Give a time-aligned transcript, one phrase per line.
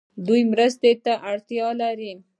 [0.27, 2.13] دوی مرستو ته اړتیا لري.